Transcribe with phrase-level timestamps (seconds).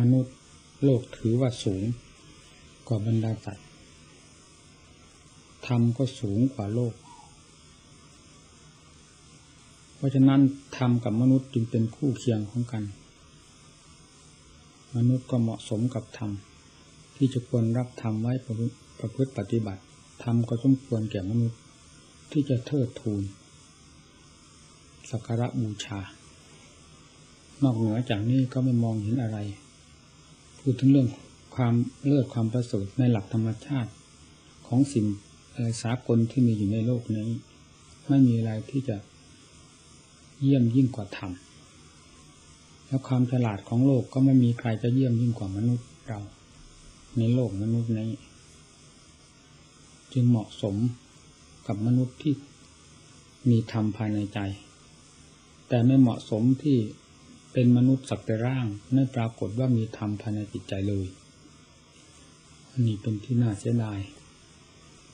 [0.00, 0.34] มนุษย์
[0.84, 1.84] โลกถือว่าสูง
[2.86, 3.68] กว่าบรรดาสัตว์
[5.66, 6.94] ธรรมก็สูงกว่าโลก
[9.96, 10.40] เพราะฉะนั้น
[10.76, 12.84] ธรรมกับมนุษย์จึงเป็นคู่เคียงของกัน
[14.96, 16.30] มนุษย์ก็เหมาะสมกับธรรม
[17.16, 19.82] ที่จะควรรับธรรมไว้ประพฤติปฏิบัติ
[20.22, 21.58] ธรรมก็สมควรแก่มนุษย์
[22.32, 23.22] ที่จะเทิดทูน
[25.10, 26.00] สักการะบูชา
[27.62, 29.38] นอกเหนือจากนี้ก็ไม่มองเห็นอะไร
[30.66, 31.08] พูดถึงเรื่อง
[31.56, 31.74] ความ
[32.06, 33.90] เลิศความประเสริฐในหลักธรรมชาติ
[34.66, 35.06] ของสิ่ง
[35.82, 37.28] สากลที่มีอยู่ในโลกนี้
[38.08, 38.96] ไม่มีอะไรที่จะ
[40.40, 41.32] เยี่ยมยิ่งกว่าธรรม
[42.86, 46.20] แล้วความฉลาดของโลกก็ไม่มีใครจะเยี่ยมยิ่งกว่ามนุษย์เรา
[47.18, 48.10] ในโลกมนุษย์นี้
[50.12, 50.76] จึงเหมาะสม
[51.66, 52.34] กับมนุษย์ที่
[53.50, 54.38] มีธรรมภายในใจ
[55.68, 56.78] แต่ไม่เหมาะสมที่
[57.56, 61.06] เป็นมนุษย์สักแต่ร่างไม่ปรากฏว่ามีธรรมภายในจิตใจเลย
[62.86, 64.00] นี่เป็นที่น่าเสียดาย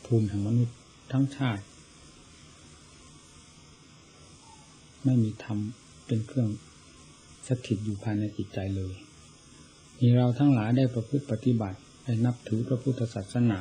[0.04, 0.76] ภูมิแห่งมนุษย์
[1.12, 1.64] ทั้งชาติ
[5.04, 5.58] ไม่มีธรรม
[6.06, 6.48] เป็นเครื่อง
[7.46, 8.94] สถิตอยู่ภายในจิตใจเลย
[9.98, 13.60] มีเราทั้งหลายได้ประพฤติปฏิบัติได้นับถือพระพุทธศาสนา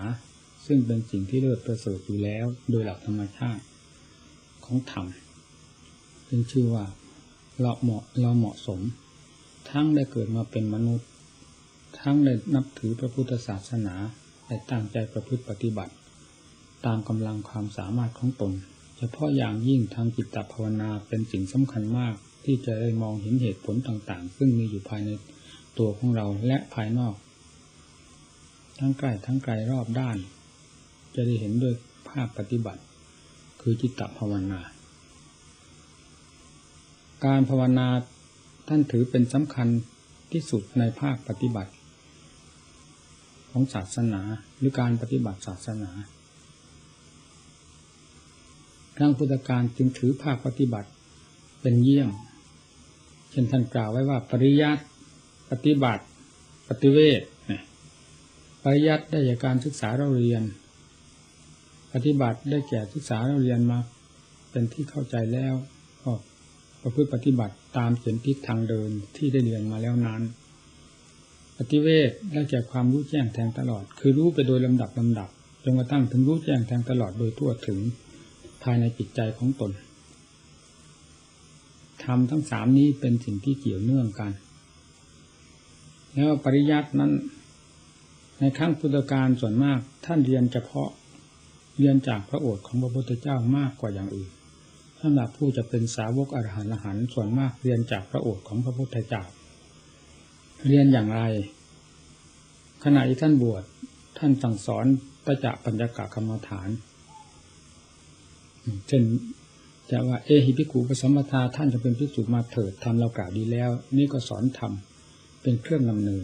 [0.65, 3.63] ซึ่งเป็นสิ่งที่เลิศประเสริฐอยู่แล้ว โดยหลักธรรมชาติ
[4.65, 5.05] ของธรรม
[6.25, 6.85] เป็นชื่อว่า
[7.61, 8.79] เราเหมาะเราเหมาะสม
[9.69, 11.07] ทั้งได้เกิดมาเป็นมนุษย์
[11.99, 13.95] ทั้งได้นับถือพระพุทธศาสนา
[14.47, 15.93] ได้ตั้งใจประพฤติปฏิบัติ
[16.85, 18.53] ตามกำลังความสามารถของตน
[18.97, 22.15] เฉพาะอย่างยิ่งทางจิตตภาวนาเป็นสิ่งสำคัญมาก
[22.45, 25.09] ที่จะได้มองเห็นเหตุผลต่างๆ ซึ่งมีอยู่ภายใน
[25.77, 27.15] ตัวของเราและภายนอก
[28.79, 30.17] ทั้งใกล้ทั้งไกลรอบด้าน
[31.15, 31.73] จะได้เห็นด้วย
[32.09, 32.81] ภาพปฏิบัติ
[33.61, 34.61] คือจิตภาวนา
[37.25, 37.87] การภาวนา
[38.67, 39.67] ท่านถือเป็นสำคัญ
[40.31, 41.71] ที่สุดในภาคปฏิบัติ
[43.51, 44.21] ของศาสนา
[44.57, 45.91] หรือการปฏิบัติศาสนา
[48.97, 50.89] ทางพุทธการจึงถือภาคปฏิบัติ
[51.61, 52.09] เป็นเยี่ยม
[53.29, 54.83] เช่นท่านกล่าวไว้ว่าปริยัติ
[55.49, 56.03] ปฏิบัติ
[56.69, 57.21] ปฏิเวท
[58.63, 60.43] ปริยัติได้จากการศึกษาเราเรียน
[61.93, 63.79] ปฏิบัติได้แก่ศึกษาเราเรียนมา
[64.51, 65.55] เป็นที่เข้าใจแล้ว
[66.81, 70.21] ประพฤติปฏิบัติตามเสียนทิศทางเดินที่ได้เรียนมาแล้วนั้น
[71.57, 75.29] ปฏิเวทได้แก่ความรู้แจ้งแทงตลอด คือรู้ไปโดยลำดับลำดับ
[75.63, 77.79] จนกระทั่งถึงรู้แจ้งแทงตลอดโดยทั่วถึง
[78.63, 79.71] ภายในจิตใจของตน
[82.03, 84.31] ทำทั้งสามนี้เป็นสิ่งที่เกี่ยวเนื่องกัน
[86.13, 87.11] แล้วปริยัตินั้น
[88.39, 90.89] ในครั้งพุทธกาลส่วนมากท่านเรียนเฉพาะ
[91.77, 94.29] เรียนจากพระโอษฐ์ของพระพุทธเจ้ามากกว่าอย่างอื่น
[95.01, 99.23] สำหรับผู้จะเป็นสาวกอรหันต์หันส่วนมากเรียนจากพระโอษฐ์ของพระพุทธเจ้า
[100.67, 101.21] เรียนอย่างไร
[102.83, 103.63] ขณะที่ท่านบวช
[104.17, 104.85] ท่านสั่งสอน
[105.25, 106.69] ประจักษ์ปัญญากะกรรมฐาน
[108.87, 109.03] เช่น
[109.89, 114.71] จะว่าเอหิพิกูปสมทาท่านจะเป็นพิสุมาเถิดทำเรากล่าวดีแล้ว นี่ก็สอนธรรม
[115.41, 116.23] เป็นเครื่องนำเนิน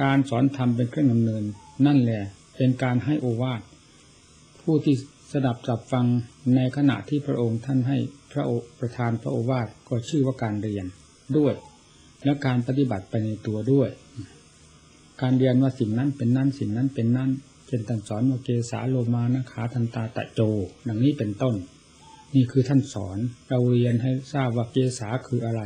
[0.00, 1.42] การสอนธรรมเป็นเครื่องนำเนิน
[1.86, 2.22] นั่นแหละ
[2.56, 3.60] เป็นการให้โอวาท
[4.62, 4.94] ผู้ที่
[5.32, 6.06] สดับจับฟัง
[6.56, 7.98] ในขณะที่พระองค์ท่านให้
[8.32, 8.44] พระ
[8.80, 10.86] ประธานพระโอวาทก็ชื่อว่าการเรียน
[11.36, 11.54] ด้วย
[12.24, 13.88] และการปฏิบัติไปในตัวด้วย
[15.22, 17.30] การเรียนว่าสิ่งนั้นเป็นนั่นสิ่งนั้นเป็นนั่น
[17.66, 20.40] เช่นท่านสอนว่าเกสาโลมานะขาทันตาตะโจ
[20.88, 21.54] ดังนี้เป็นต้น
[22.34, 23.18] นี่คือท่านสอน
[23.48, 25.62] เราเรียนให้ทราบว่าเกสาคืออะไร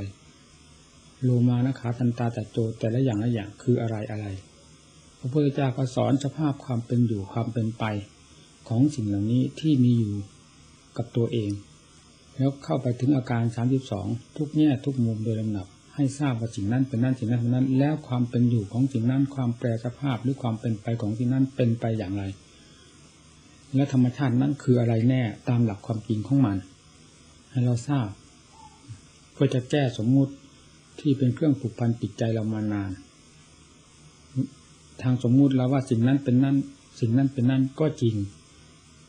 [1.23, 4.27] โลมานะขาทันตาตะโจ แต่ละอย่างละอย่างคืออะไรอะไร
[5.19, 7.85] พระพุทธเจ้าก็สอนสภาพความเป็นอยู่ความเป็นไป
[8.69, 10.15] ของสิ่งเหล่านี้ที่มีอยู่
[10.97, 11.51] กับตัวเอง
[12.37, 14.07] แล้วเข้าไปถึงอาการสามสิบสอง
[14.37, 22.23] ทุกแง่ทุกมุมโดยลำดับ ให้ทราบว่าสิ่งนั้นเป็นนั่นสิ่งนั้นเป็นนั้น แล้วความเป็นอยู่ของสิ่งนั้นความแปรสภาพหรือความเป็นไปของสิ่งนั้นเป็นไปอย่างไร
[23.75, 26.57] และธรรมชาตินั้นคืออะไรแน่ตามหลักความจริงของมัน
[27.51, 28.09] ให้เราทราบ
[29.33, 30.33] เพื่อจะแก้สมมุติ
[31.01, 32.91] ที่เป็นเครื่องผูกพันจิตใจเรามานาน
[35.03, 36.57] ทางสมมุติแล้วว่าสิ่งนั้นเป็นนั่น
[37.01, 38.17] สิ่งนั้นเป็นนั่นก็จริง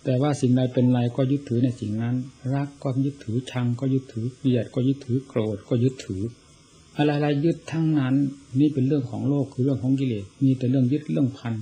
[0.03, 2.15] แต่ว่าสิ่งใดเป็นไรก็ยึดถือในสิ่งนั้น
[2.53, 6.21] รักก็ยึดถือชังก็ยึดถือเกลียดก็ยึดถือโกรธก็ยึดถือ
[6.97, 8.15] อะไรๆยึดทั้งนั้น
[8.59, 11.53] นี่เป็นเรื่องของโลกคือเรื่องของกิเลสมีแต่เรื่องยึดเรื่องพัน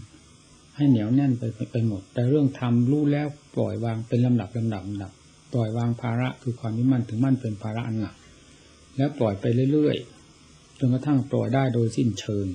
[0.76, 5.12] ให้เหนียวแน่นไปไปหมด แต่เรื่องทำรู้แล้วปล่อยวางเป็นลำดับลำดับลำดับ
[5.54, 8.16] ปล่อยวางภาระคือความมิมั่นถึงมั่นเป็นภาระอันหนัก
[8.98, 12.48] แล้วปล่อยไปเรื่อยๆจนกระทั่งปล่อยได้โดยสิ้นเชิง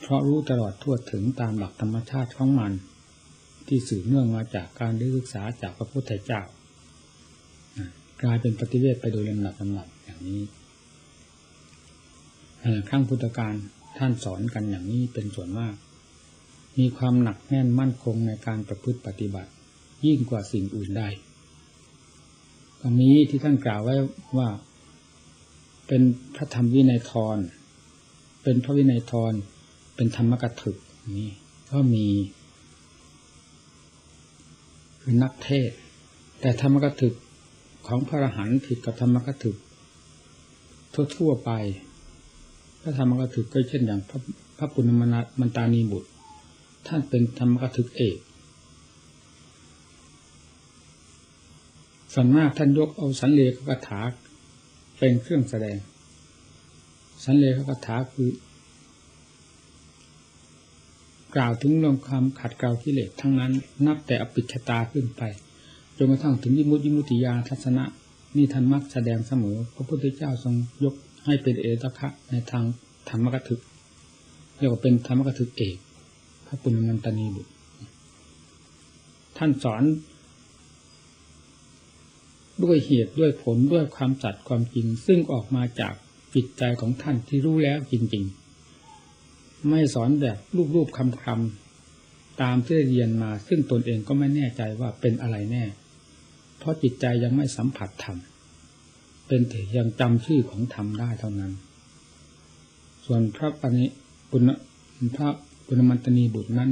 [0.00, 2.72] เพราะรู้ตลอดทั่วถึงตามหลักธรรมชาติของมัน
[3.68, 6.42] ที่สืบเนื่องมาจากการได้ศึกษาจากพระพุทธเจ้า
[8.22, 10.42] กลายเป็นปฏิเวทไปโดยลำดับลำดับอย่างนี้
[12.88, 13.54] ครั้งพุทธการ
[13.98, 15.74] ท่านสอนกันอย่างนี้เป็นส่วนมาก
[16.78, 19.50] มีความหนักแน่นมั่นคงในการประพฤติปฏิบัติ
[20.06, 21.04] ยิ่งกว่าสิ่งอื่นใด
[22.82, 23.96] อันนี้ที่ท่านกล่าวไว้
[24.38, 24.48] ว่า
[25.86, 26.02] เป็น
[26.36, 27.38] พระธรรมวินัยทร
[28.42, 29.32] เป็นพระวินัยทร
[29.96, 30.76] เป็นธรรมกถึก
[31.18, 31.30] นี่
[31.70, 32.06] ก็มี
[35.10, 35.70] คือนักเทศ
[36.40, 37.14] แต่ธรรมกถึก
[37.86, 39.56] ของพระอรหันต์ผิดกับธรรมกถึก
[41.16, 41.50] ทั่วๆไป
[42.80, 44.18] พระธรรมกถึกก็เช่นอย่างพระ
[44.58, 44.90] พระปุณณ
[45.40, 46.10] มันตานีบุตร
[46.86, 48.18] ท่านเป็นธรรมกถึกเอก
[52.12, 54.00] ส่วนมากท่านยกเอาสันเลขคาถา
[54.98, 55.78] เป็นเครื่องแสดง
[57.24, 58.28] สันเลขคาถาคือ
[61.38, 63.52] กล่าวถึงเรื่องความขัดเกลากิเลสทั้งนั้น
[63.86, 65.22] นับแต่อภิชตาขึ้นไป
[65.96, 67.84] จนกระทั่งถึงยิมุติมุติยาทัศนะ
[68.36, 70.54] นี่ท่านมักแสดงเสมอ พระพุทธเจ้าทรง
[70.84, 70.94] ยก
[71.24, 72.64] ให้เป็นเอตคะในทาง
[73.08, 73.60] ธรรมกถึก
[74.58, 75.76] เรียกว่าเป็นธรรมกถึกเอก
[76.46, 77.52] พระปุณณันตนีบุตร
[79.38, 79.82] ท่านสอน
[82.62, 85.94] ด้วยเหตุด้วยผลด้วยความจัดความจริง ซึ่งออกมาจาก
[86.34, 88.47] จิตใจของท่านที่รู้แล้วจริง ๆ
[89.68, 90.38] ไม่สอนแบบ
[90.74, 95.64] รูปๆคำๆตามที่เรียนมา ซึ่งตนเองก็ไม่แน่ใจว่าเป็นอะไรแน่
[96.58, 98.16] เพราะจิตใจยังไม่สัมผัสธรรม
[99.26, 101.52] เป็นแต่ยังจำชื่อของธรรมได้เท่านั้น
[103.04, 103.86] ส่วนพระปณิ
[104.30, 104.48] ปุณ
[105.16, 105.28] พระ
[105.66, 106.70] ปุณมันตนีบุตรนั้น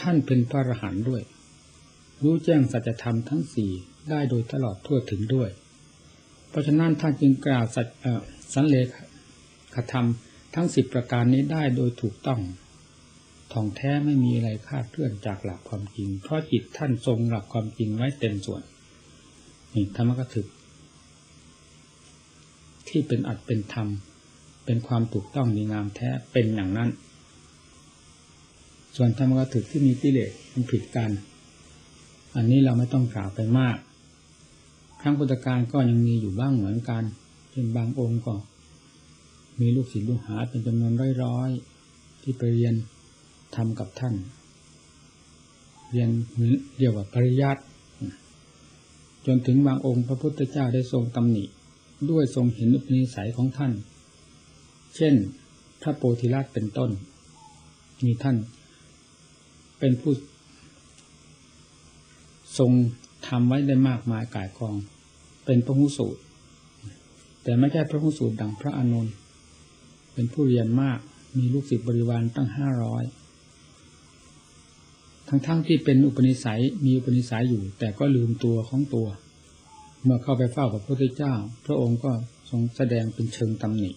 [0.00, 1.22] ท่านเป็นพระอรหันต์ด้วย
[2.22, 3.70] รู้แจ้งสัจธรรมทั้งสี่
[4.10, 5.50] ได้โดยตลอดทั่วถึงด้วย
[6.48, 7.86] เพราะฉะนั้นท่านจึงกล่าวสัจ
[8.52, 8.86] สันเลข
[9.92, 10.06] ธรรม
[10.58, 12.40] ทั้งสิบประการนี้ได้โดยถูกต้อง
[13.52, 18.62] ท่องแท้ไม่มีอะไรคาดเคลื่อนจากหลักความจริง เพราะจิตท่านทรงหลักความจริงไว้เต็มส่วน
[19.74, 20.46] นี่ธรรมกถึก
[22.88, 23.88] ที่เป็นอัดเป็นธรรม
[24.64, 26.90] เป็นความถูกต้องมีงามแท้เป็นอย่างนั้น
[28.96, 31.10] ส่วนธรรมกถึกที่มีกิเลสมันผิดกัน
[32.36, 33.76] อันนี้เราไม่ต้องกล่าวไปมาก
[35.00, 37.02] ครั้งพุทธการก็ยังมีอยู่บ้างเหมือนกัน
[37.50, 38.34] เช่นบางองค์ก็
[39.60, 40.92] มีลูกศิษย์ลูกหาเป็นจำนวน
[41.24, 42.74] ร้อยๆที่ไปเรียน
[43.56, 44.14] ทำกับท่าน
[45.90, 46.10] เรียน
[46.78, 47.62] เรียกว่าปริยัติ
[49.26, 51.44] จนถึงบางองค์พระพุทธเจ้าได้ทรงตำหนิ
[52.10, 53.72] ด้วยทรงเห็นอุปนิสัยของท่าน
[54.96, 55.14] เช่น
[55.82, 56.90] พระโพธิราชเป็นต้น
[58.04, 58.36] มีท่าน
[59.78, 60.12] เป็นผู้
[62.58, 62.72] ทรง
[63.28, 64.76] ทำไว้ได้มากมายกายกอง
[65.44, 66.20] เป็นพระหุสูตร
[67.42, 69.06] แต่ไม่ใช่พระหุสูตรดังพระอนุน
[70.16, 70.98] เป็นผู้เรียนมาก
[71.38, 73.04] มีลูกศิษย์บริวารตั้งห้าร้อย
[75.28, 79.06] ทั้งๆทที่เป็นอุปนิสัยมีอุปนิสัยอยู่ แต่ก็ลืมตัวของตัว
[80.04, 81.34] เมื่อเข้าไปเฝ้ากับพระพุทธเจ้า
[81.66, 82.12] พระองค์ก็
[82.50, 83.90] ทรงแสดงเป็นเชิงตำหนิ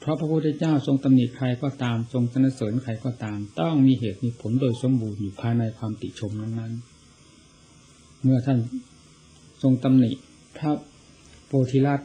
[0.00, 8.58] เพราะพระพุทธเจ้าทรงตำหนิใครก็ตามทรงสนเสริญใครก็ตาม ต้องมีเหตุมีผลโดยสมบูรณ์อยู่ภายในความติชมนั้นๆ เมื่อท่าน
[9.62, 10.10] ทรงตำหนิ
[10.58, 10.72] พระ
[11.46, 12.00] โพธิราช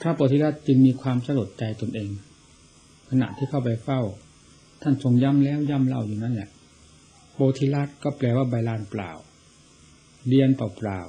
[0.00, 2.10] พระโพธิราชจึงมีความสลดใจตนเอง
[3.08, 4.00] ขณะที่เข้าไปเฝ้า
[4.82, 6.48] ท่านทรงย้ำแล้วย้ำเล่าอยู่นั่นแหละ
[7.32, 9.10] โพธิราชก็แปลว่าใบลานเปล่า
[10.28, 11.00] เรียนเปล่าเปล่า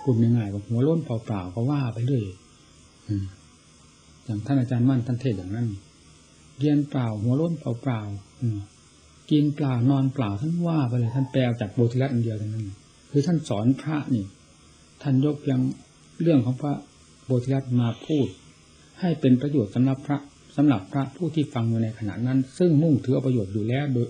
[0.00, 2.24] พูดง่ายๆว่าหัวล้นเปล่าเปล่าก็ว่าไปเรื่อย
[4.24, 5.68] อย่างท่านอาจารย์มั่นท่านเทศอย่างนั้น
[6.58, 8.00] เรียนเปล่า หัวล้นเปล่าเปล่า
[9.30, 12.64] กินเปล่านอนเปล่าท่านว่าไปเลยท่านแปลจากโพธิราชอันเดียวเท่านั้น
[13.10, 14.24] คือท่านสอนพระนี่
[15.02, 15.60] ท่านยกเพียง
[16.22, 16.74] เรื่องของพระ
[17.28, 18.28] โบธิรัตมาพูด
[19.00, 20.18] ให้เป็นประโยชน์สำหรับพระ
[20.56, 24.06] สำหรับพระผู้ที่ฟังอยู่ในขณะนั้น ซึ่งมุ่งถือประโยชน์อยู่แล้วโดย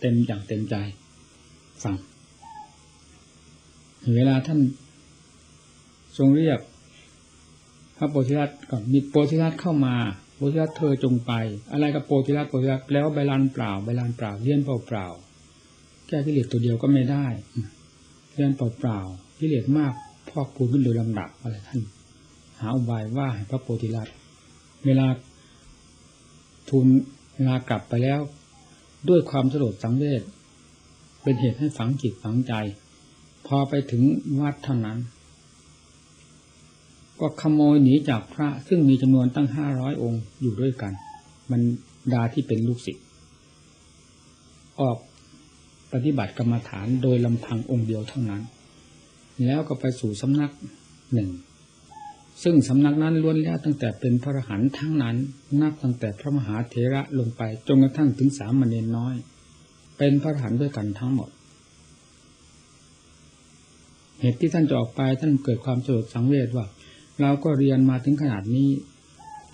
[0.00, 0.74] เต็มอย่างเต็มใจ
[1.82, 1.96] ฟัง
[4.16, 4.60] เวลาท่าน
[6.18, 6.58] ทรงเรียก
[7.96, 9.94] พระโพธิรัตก่อนมีโพธิรัตเข้ามา
[10.34, 11.32] โพธิรัตเธอจงไป
[11.72, 15.06] อะไรกับโพธิรัตโพธิรัตแล้วใบลานเปล่าใบลานเปล่าเลี้ยนเปล่าเปล่า
[16.08, 17.26] แก้กิเลสตัวเดียวก็ไม่ได้
[18.34, 19.92] เรียนเปล่าๆกิเลสมาก
[20.28, 21.80] พอกพูนขึ้นโดยลำดับอะไรท่าน
[22.62, 24.08] หาอุบายว่าให้พระโพธิลัต
[24.84, 25.06] เวลา
[26.68, 26.86] ทูล
[27.34, 28.20] เวลากลับไปแล้ว
[29.08, 30.22] ด้วยความสลดสังเวช
[31.22, 32.52] เป็นเหตุให้ฝังจิตฝังใจ
[33.46, 34.02] พอไปถึง
[34.40, 34.98] วัดเท่านั้น
[37.20, 40.92] ก็ขโมยหนีจากพระซึ่งมีจำนวนตั้งห้าร้อยองค์อยู่ด้วยกัน
[41.50, 41.60] มัน
[42.12, 43.04] ดาที่เป็นลูกศิษย์
[44.80, 44.96] ออก
[45.92, 48.42] ปฏิบัติกรรมฐานโดยลำพังองค์เดียวเท่านั้น
[49.44, 50.52] แล้วก็ไปสู่สำนัก
[51.12, 51.28] หนึ่ง
[52.42, 55.16] ซึ่งสำนักนั้นล้วนแล้วตั้งแต่เป็นพระหันทั้งนั้น
[55.60, 59.14] นับตั้งแต่พระมหาเถระลงไปจนกระทั่งถึงสามเณรน้อย
[59.98, 61.30] เป็นพระหันด้วยกันทั้งหมด
[64.20, 68.70] เหตุที่ท่านจะออกไปท่านเกิดความสลดสังเวชว่าเเราก็เรียนมาถึงขนาดนี้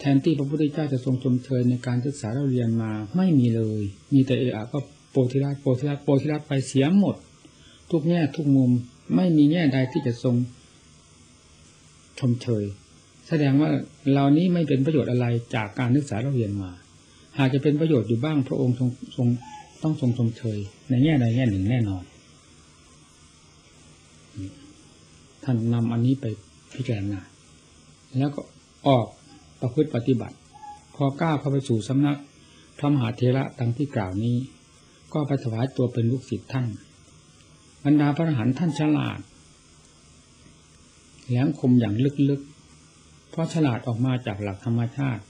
[0.01, 4.79] แทนที่พระพุทธเจ้าจะทรงชมเชยในการศึกษาเราเรียนมาไม่มีเลย มีแต่เอะอะก็
[5.11, 7.17] โปรธิราชโปรธิราชโปรธิราชไปเสียหมด
[7.91, 8.71] ทุกแง่ทุกมุม
[9.15, 10.35] ไม่มีแง่ใดที่จะทรง
[12.21, 12.65] ชมเชย
[13.29, 13.71] แสดงว่า
[14.11, 16.71] เหล่านี้ไม่เป็นประโยชน์อะไรจากการศึกษาเราเรียนมา
[17.39, 19.29] หากจะเป็นประโยชน์อยู่บ้างพระองค์ทรงทรง
[19.83, 20.59] ต้องทรงชมเชย
[20.91, 22.05] ในแง่ใดแง่หนึ่งแน่นอน
[25.45, 26.27] ท่านนำอันนี้ไป
[26.75, 27.21] พิจารณา
[28.19, 28.41] แล้วก็
[28.87, 29.07] ออก
[29.61, 30.37] ประพฤติปฏิบัติ
[30.95, 32.19] พอก้าวเข้าไปสู่สำนัก
[32.79, 34.37] พระมหาเทระดังที่กล่าวนี้
[35.13, 36.67] ก็ไปถวายตัวเป็นลูกศิษย์ท่าน
[37.85, 39.19] บรรดาพระอรหันต์ท่านฉลาด
[41.29, 41.95] แหลมคมอย่าง
[42.31, 45.23] ลึกๆ เพราะฉลาดออกมาจากหลักธรรมชาติ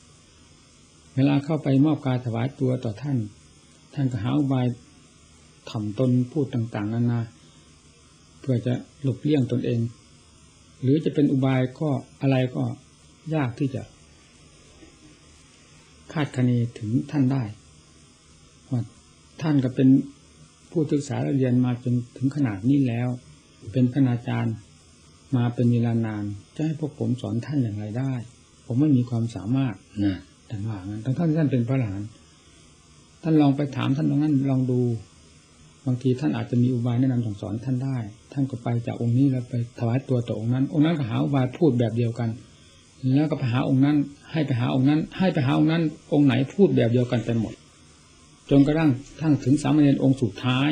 [1.14, 3.18] เวลาเข้าไปมอบการถวายตัวต่อท่าน
[3.94, 4.66] ท่านก็หาอุบาย
[5.68, 7.20] ถ่อมตนพูดต่างๆนานา
[8.40, 9.80] เพื่อจะหลบเลี่ยงตนเอง
[10.82, 11.90] หรือจะเป็นอุบายก็
[12.20, 12.62] อะไรก็
[13.34, 13.82] ยากที่จะ
[16.12, 17.42] คาดคะเนถึงท่านได้
[18.70, 18.80] ว่า
[19.42, 19.88] ท่านก็เป็น
[20.70, 23.08] ผู้ศึกษาเรียนมาจนถึงขนาดนี้แล้ว
[23.72, 24.54] เป็นคณาจารย์
[25.36, 28.12] มาเป็นเวลานาน จะให้พวกผมสอนท่านอย่างไรได้
[28.66, 30.16] ผมไม่มีความสามารถนะ
[30.48, 32.00] แต่ว่างั้นทั้งท่านท่านเป็นพระหลาน
[33.22, 34.80] ท่านลองไปถามท่านตรงนั้นลองดู
[35.86, 37.96] บางทีท่านอาจจะมีอุบายแนะนำสั่งสอนท่านได้
[38.32, 42.30] ท่านก็ไปจากองค์นี้แล้วไปถวายตัวต่อองค์นั้น องค์นั้นก็หาอุบายพูดแบบเดียวกัน
[43.14, 43.96] แล้วก็ไปหาองค์นั้น
[44.32, 45.82] ให้ไปหาองค์นั้น ให้ไปหาองค์นั้น
[46.12, 47.54] องค์ไหนพูดแบบเดียวกันไปหมด
[48.50, 50.70] จนกระทั่งทั้งถึงสามเณรองค์สุดท้าย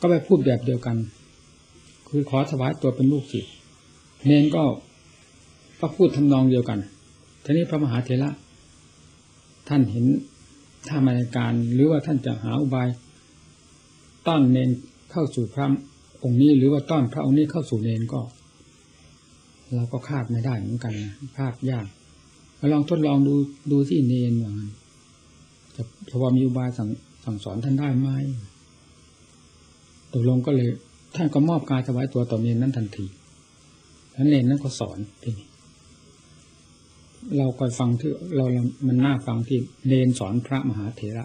[0.00, 0.96] ก็ไปพูดแบบเดียวกัน
[2.14, 3.52] คือขอถวายตัวเป็นลูกศิษย์
[4.26, 4.64] เนนก็
[5.80, 6.78] ก็พูดทำนองเดียวกัน
[7.44, 8.30] ทีนี้พระมหาเถระ
[9.68, 10.04] ท่านเห็น
[10.88, 12.88] ท่ามาในการหรือว่าท่านจะหาอุบาย
[14.26, 14.70] ต้อนเนน
[15.10, 15.66] เข้าสู่พระ
[16.24, 18.20] องค์นี้ หรือว่าต้อนพระองค์นี้เข้าสู่เนนก็
[19.74, 20.92] เราก็คาดไม่ได้เหมือนกัน
[21.38, 21.86] คาดยาก
[22.72, 23.34] ลองทดลองดู
[23.70, 24.52] ดูที่เนนว่า
[25.74, 26.88] จะพอมีอุบายสั่ง
[27.24, 28.08] สั่งสอนท่านได้ไหม
[30.12, 30.70] ตกลงก็เลย
[31.14, 33.06] ท่านก็มอบการถวายตัวต่อเนนนั้นทันที
[34.12, 35.48] แล้วเนนนั้นก็สอนทีนี้
[37.36, 38.46] เราก็ฟังที่เรา
[38.86, 41.24] มันน่าฟังที่เนนสอนพระมหาเถระ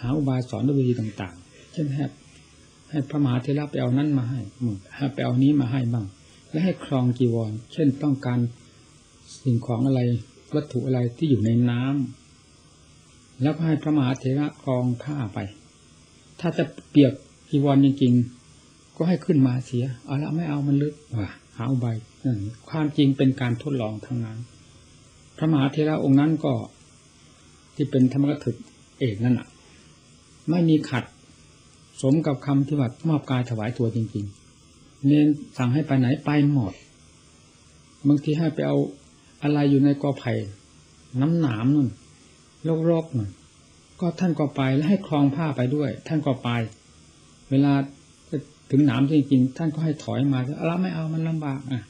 [0.00, 2.04] หาอุบายสอนด้วยวิธีต่างๆ เช่นให้
[2.90, 4.40] ให้พระมหาเถระไปเอานั้นมาให้
[4.96, 6.06] ให้ไปเอานี้มาให้บ้าง
[6.50, 8.38] และให้ครองจีวร เช่นต้องการ
[9.42, 10.00] สิ่งของอะไร
[10.54, 15.38] วัตถุอะไรที่อยู่ในน้ำแล้วก็ให้พระมหาเถระครองผ้าไป
[16.40, 17.12] ถ้าจะเปียก
[17.56, 21.96] จีวรจริงๆ ก็ให้ขึ้นมาเสีย เอาละไม่เอามันลึกว่ะหาอุบาย
[22.68, 24.38] ความจริงเป็นการทดลองทั้งนั้น
[25.36, 26.52] พระมหาเถระองค์นั้นก็
[27.74, 28.56] ที่เป็นธรรมกถึก
[28.98, 29.48] เอกนั่นอะ
[30.50, 31.04] ไม่มีขัด
[32.02, 34.24] สมกับคำที่ว่ามอบกายถวายตัวจริง
[34.66, 36.72] ๆ เน้นสั่งให้ไปไหนไปหมด
[38.08, 38.76] บางทีให้ไปเอา
[39.42, 40.32] อะไรอยู่ในกอไผ่
[41.20, 41.88] น้ำหนามนั่น
[42.86, 43.30] โรคๆนั่น
[44.00, 46.50] ก็ท่านก็ไปแล้วให้คลองผ้าไปด้วย ท่านก็ไป
[47.50, 47.72] เวลา
[48.70, 51.82] ถึงหนามจริงๆท่านก็ให้ถอยมาเอาละไม่เอามันลำบากอะ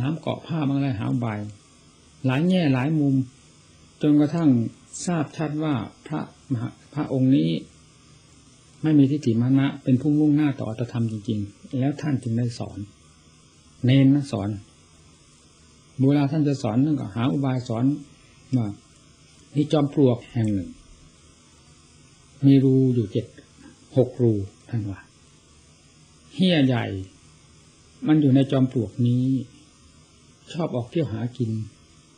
[0.00, 1.26] น้ำเกาะผ้าบางอะไรหาใบ
[2.26, 3.14] หลายแง่หลายมุม
[4.02, 4.50] จนกระทั่ง
[5.06, 5.74] ทราบชัดว่า
[6.06, 6.20] พระ
[6.52, 7.48] มหาพระองค์นี้
[8.82, 12.78] ไม่มีทิฏฐิมานะ เป็นผู้มุ่งหน้าต่ออัตธรรมจริง ๆ แล้วท่านจึงได้สอน
[13.84, 14.48] เน้นนะสอน
[16.08, 17.84] เวลาท่านจะสอนท่นก็หาอุบายสอน
[18.56, 18.66] ว่า
[19.54, 20.70] นี่จอมปลวกแห่งหนึ่ง
[22.46, 23.26] มีรูอยู่เจ็ด
[23.96, 24.32] หกรู
[24.70, 25.00] ท่านว่า
[26.34, 26.86] เฮี้ยใหญ่
[28.06, 29.24] มันอยู่ในจอมปลวกนี้
[30.52, 31.50] ชอบออกเที่ยวหากิน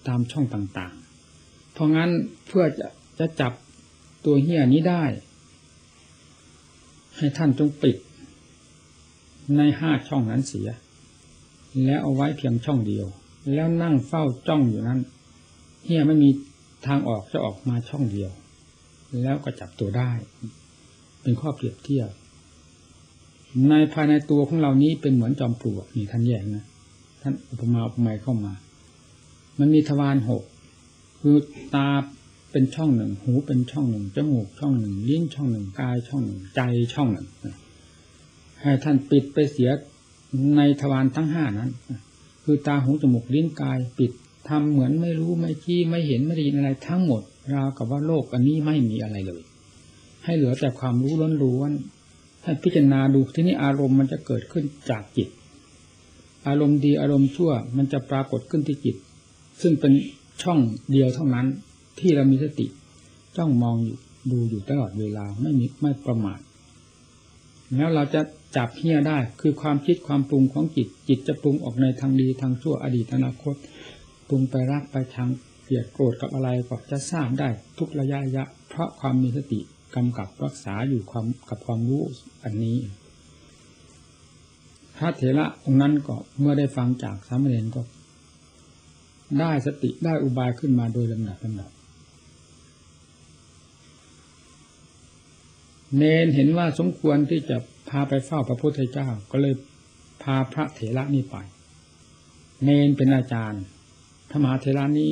[0.08, 2.10] ตามช่องต่างๆ เพราะงั้น
[2.46, 3.52] เพื่อจะจะจับ
[4.24, 5.04] ตัวเฮี้ยนี้ได้
[7.16, 7.96] ให้ท่านจงปิด
[9.56, 10.68] ในห้าช่องนั้นเสีย
[11.84, 13.06] แล้วเอาไว้เพียงช่องเดียว
[13.52, 15.00] แล้วนั่งเฝ้าจ้องอยู่นั้น
[15.84, 16.30] เฮี้ยไม่มี
[16.86, 18.30] ทางออกจะออกมาช่องเดียว
[19.22, 20.10] แล้วก็จับตัวได้
[21.22, 22.08] เป็นข้อเปรียบเทียบ
[23.68, 26.64] ในภายในตัวของเรานี้เป็นเหมือนจอมปลวกนี่ท่านแยกนะ
[27.22, 28.52] ท่านอุปมาอุปไมยเข้ามา
[29.58, 30.42] มันมีทวารหก
[31.20, 31.36] คือ
[31.74, 31.88] ตา
[32.52, 36.60] เป็นช่องหนึ่ง หูเป็นช่องหนึ่งจมูกช่องหนึ่งลิ้นช่องหนึ่งกายช่องหนึ่งใจ
[36.94, 37.26] ช่องหนึ่ง
[38.60, 39.70] ให้ท่านปิดไปเสีย
[40.56, 41.70] ในทวารทั้งห้านั้น
[42.44, 44.12] คือตาหูจมูกลิ้นกายปิด
[44.48, 47.22] ทำเหมือนไม่รู้ไม่ชี้ไม่เห็นไม่ได้ยินอะไรทั้งหมด
[47.54, 49.42] ราวกับว่าโลกอันนี้ไม่มีอะไรเลย
[50.24, 51.72] ให้เหลือแต่ความรู้ล้วน
[52.42, 55.28] ให้พิจารณาดูที่นี้อารมณ์มันจะเกิดขึ้นจากจิต
[56.48, 58.96] อารมณ์ดีอารมณ์ชั่วมันจะปรากฏขึ้นที่จิต
[59.62, 59.92] ซึ่งเป็น
[60.42, 60.58] ช่อง
[60.90, 61.46] เดียวเท่านั้น
[61.98, 62.66] ที่เรามีสติ
[63.36, 63.98] จ้องมองอยู่
[64.30, 66.40] ดูอยู่ตลอดเวลาไม่มีไม่ประมาท
[67.76, 68.20] แล้วเราจะ
[68.56, 73.54] จับเฮี้ยได้คือความคิดความปรุงของจิต จิตจะปรุงออกในทางดีทางชั่วอดีตอนาคต
[74.28, 75.28] ปรุงไปรักไปทาง
[75.64, 79.60] เกลียดโกรธกับอะไรก็จะทราบได้ทุกระยะระยะ เพราะความมีสติ
[79.94, 82.04] กำกับรักษาอยู่ความกับความรู้
[82.44, 82.78] อันนี้
[84.96, 87.82] พระเถระองค์นั้นก็เมื่อได้ฟังจากสามเณรก็
[89.40, 91.70] ได้สติได้อุบายขึ้นมาโดยลำดับลำดับ
[95.96, 97.56] เนนเห็นว่าสมควรที่จะ
[97.88, 99.54] พาไปเฝ้าพระพุทธเจ้า ก็เลย
[100.22, 101.36] พาพระเถระนี่ไป
[102.64, 103.62] เนนเป็นอาจารย์
[104.30, 105.08] พระมหาเถระนี้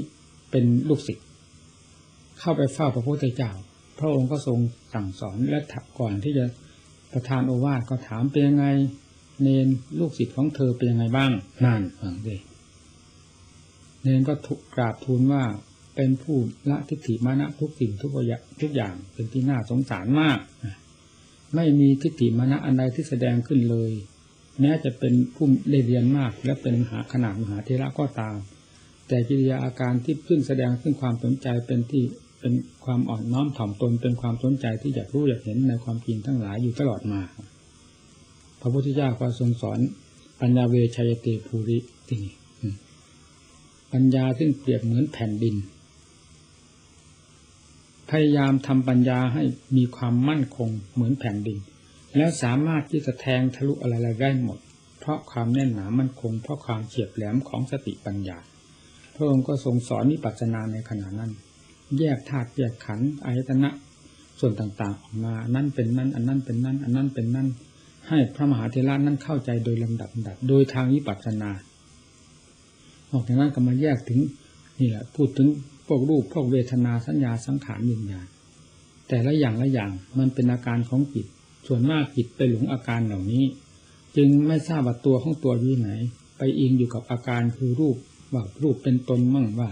[0.50, 1.26] เป็นลูกศิษย์
[2.40, 3.52] เข้าไปเฝ้าพระพุทธเจ้า
[4.00, 4.58] พระองค์ก็ทรง
[4.94, 5.58] สั่งสอนและ
[5.98, 6.44] ก่อนที่จะ
[7.12, 8.66] ประทานโอวาทก็ถามเป็นยังไง
[9.42, 11.30] เนนลูกศิษย์ของเธอเป็นยังไงบ้าง
[11.64, 12.36] นั่นฟังดิ
[14.02, 15.44] เนนก็ถูกกราบทูลว่า
[15.96, 16.36] เป็นผู้
[16.70, 20.38] ละทิฏฐิมานะทุกสิ่งทุกอย่างทุกอย่างเป็นที่น่าสงสารมาก
[21.54, 23.92] ไม่มีทิฏฐิมานะอันใดที่แสดงขึ้นเลย
[24.60, 28.36] แม้จะเป็นผู้ได้เรียนมาก และเป็นมหาขนาดมหาเทระก็ตาม
[29.08, 32.04] แต่กิริยาอาการที่ขึ้นแสดงซึ่งความสนใจเป็นที่
[32.40, 32.52] เป็น
[32.84, 37.20] ความอ่อนน้อมถ่อมตนเป็นความสนใจที่อยากรู้อยากเห็นในความจริงทั้งหลายอยู่ตลอดมา
[38.60, 39.78] พระพุทธเจ้าก็ทรงสอน
[40.40, 41.78] ปัญญาเวชัยเตภูริ
[42.08, 42.34] ที่นี่
[43.92, 45.56] ปัญญาซึ่งเปรียบเหมือนแผ่นดิน
[48.10, 49.42] พยายามทำปัญญาให้
[49.76, 51.58] มีความมั่นคงเหมือนแผ่นดิน
[52.16, 54.58] แล้วสามารถที่จะแทงทะลุอะไรๆได้หมด
[54.98, 58.38] เพราะความแน่นหนามั่นคงเพราะความเฉียบแหลมของสติปัญญา
[59.14, 61.32] พระองค์ก็ทรงสอนนิปัสนาในขณะนั้น
[61.98, 63.70] แยกธาตุแยกขันธ์อายตนะ
[64.40, 67.48] ส่วนต่างๆออกมานั่นเป็นนั่น อันนั้นเป็นนั่น อันนั้นเป็นนั่น
[68.08, 71.50] ให้พระมหาเทระนั้นเข้าใจโดยลำดับดับ โดยทางวิปัสสนา
[73.12, 74.20] ออกจากนั้นก็มาแยกถึง
[74.78, 75.48] นี่แหละพูดถึง
[75.86, 78.26] พวกรูปพวกเวทนาสัญญาสังขารวิญญาณ
[79.08, 81.26] แต่ละอย่างละอย่างมันเป็นอาการของจิต
[81.66, 83.44] ส่วนมากจิตไปหลงอาการเหล่านี้
[84.16, 85.90] จึงไม่ทราบว่าตัวของตัวอยู่ไหน
[86.38, 87.96] ไปอิงอยู่กับอาการคือรูป
[88.32, 89.68] ว่ารูปเป็นตนมั่งว่า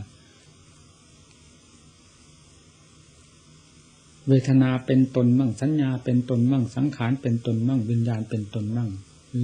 [4.28, 8.90] เวทนาเป็นตนมั่งสัญญาเป็นตนมั่งสังขารเป็นตนมั่งวิญญาณเป็นตนมั่ง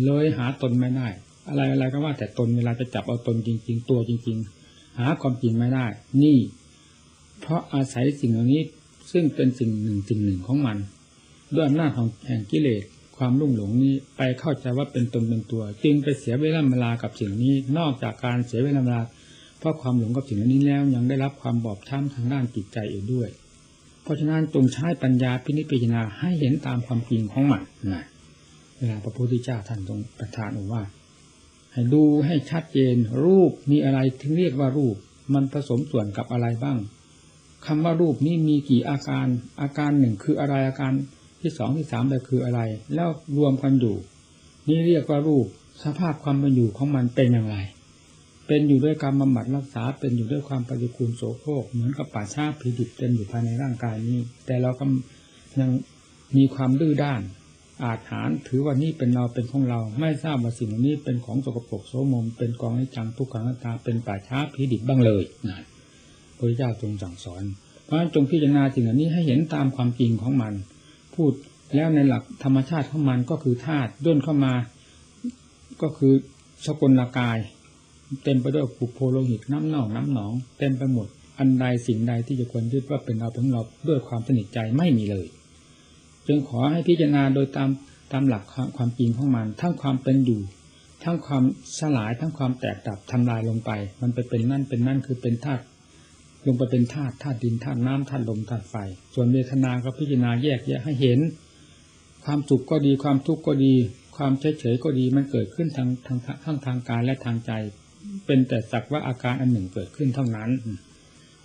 [0.04, 1.08] เลยหาตนไม่ได้
[1.48, 5.86] อะไรอะไรก็ว่าแต่ตนเวลาจะจับเอาตนจริง ๆ ตัวจริง ๆ หาความจริงไม่ได้
[6.22, 6.38] นี่
[7.40, 8.62] เพราะอาศัยสิ่งเหล่านี้
[9.12, 10.76] ซึ่งเป็นสิ่งหนึ่งสิ่งหนึ่งของมัน
[11.54, 12.82] ด้วยอำนาจของแห่งกิเลส
[13.16, 19.02] ความลุ่มหลงนี้ไปเข้าใจว่าเป็นตนเป็นตัว จึงไปเสียเวลาเวลากับสิ่งนี้ นอกจากการเสียเวลาเวลา
[19.58, 23.28] เพราะความหลงกับสิ่งนี้แล้วยังได้รับความบอบช้ำทางด้านจิตใจอีกด้วย
[24.04, 27.62] เพราะฉะนั้นจงใช้ปัญญาพินิจพิจารณาให้เห็นตามความจริงของมัน
[27.92, 28.04] นะ
[28.76, 30.82] เวลาพระพุทธเจ้าท่านทรงประทานอว่า
[31.72, 34.96] ให้ดูให้ชัดเจน รูปมีอะไรถึงเรียกว่ารูป
[35.34, 36.78] มันผสมส่วนกับอะไรบ้าง
[37.66, 39.26] คำว่ารูปนี้มีกี่อาการ
[39.60, 40.92] อาการหนึ่งคืออะไรอาการ
[41.40, 42.60] ที่สองที่สามไปคืออะไร
[42.94, 43.96] แล้วรวมกันอยู่
[44.68, 45.46] นี่เรียกว่ารูป
[45.84, 47.56] สภาพความเป็นอยู่ของมันเป็นอย่างไร
[48.46, 54.84] เป็นอยู่ด้วยการบำบัดรักษา เป็นอยู่ด้วยความปฏิคูลโสโครกเหมือนกับป่าชาผีดิบเต็มอยู่ภายในร่างกายนี้ แต่เราก็
[55.60, 55.70] ยัง
[56.36, 57.20] มีความดื้อด้าน
[57.84, 65.64] อาจหารถือว่านี่เป็นเราเป็นของเรา ไม่ทราบว่าสิ่งนี้เป็นของสกปรกโสมม เป็นกองให้จังทุกขังตาเป็นป่าช้าผีดิบบ้างเลยนะ
[66.38, 67.42] พระเจ้าทรงสั่งสอน
[67.84, 70.54] เพราะจงพิจารณาสิ่งเหล่านี้ให้เห็นตามความจริงของมัน
[71.14, 71.32] พูด
[71.74, 74.54] แล้วในหลักธรรมชาติของมันก็คือธาตุด้นเข้ามา
[75.82, 76.12] ก็คือ
[76.66, 77.38] สกลกาย
[78.22, 85.26] เต็มไปด้วยปุโพโลหิตน้ำเน่าน้ำหนอง เต็มไปหมด อันใดสิ่งใดที่จะควรยึดว่าเป็นเราเป็นเราด้วยความสนิทใจไม่มีเลย
[86.26, 87.70] จึงขอให้พิจารณาโดยตาม
[88.12, 88.44] ตามหลัก
[88.76, 90.40] ความจริงของมัน ทั้งความเป็นอยู่
[91.04, 91.44] ทั้งความ
[91.78, 95.62] สลายทั้งความแตกดับทำลายลงไป มันไปเป็นนั่นเป็นนั่นคือเป็นธาตุ
[96.46, 98.74] ลงไปเป็นธาตุธาตุดินธาตุน้ำธาตุลมธาตุไฟ
[99.14, 101.18] ส่วนเวทนาก็พิจารณาแยกแยะให้เห็น
[102.24, 103.74] ความสุขก็ดีความทุกข์ก็ดี
[104.16, 107.52] ความเฉยเฉยก็ดีมันเกิดขึ้นทางทางทั้งทางกายและทางใจ
[108.26, 110.50] เป็นแต่สักว่าอาการอันหนึ่งเกิดขึ้นเท่านั้น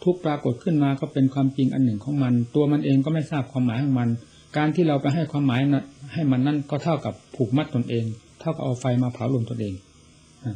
[0.03, 4.09] ทุกปรากฏขึ้นมาก็เป็นความจริงอันหนึ่งของมัน ตัวมันเองก็ไม่ทราบความหมายของมัน
[4.57, 8.05] การที่เราไปให้ความหมายนะให้มันนั่นก็เท่ากับผูกมัดตนเอง
[8.39, 9.73] เท่ากับเอาไฟมาเผาลมตนเอง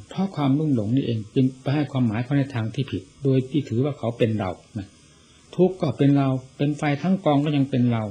[0.10, 4.52] เพราะความรุ่มหลงนี่เอง จึงไปให้ความหมายเขาในทางที่ผิด โดยที่ถือว่าเขาเป็นเรา
[5.56, 8.04] ทุกข์ก็เป็นเราเป็นไฟทั้งกองก็ยังเป็นเรา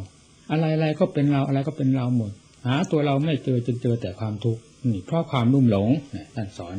[0.50, 2.30] อะไรๆก็เป็นเราอะไรก็เป็นเราหมด
[2.66, 4.60] หาตัวเราไม่เจอจนเจอแต่ความทุกข์
[4.92, 5.88] นี่เพราะความรุ่มหลง
[6.34, 6.76] ท่านสอน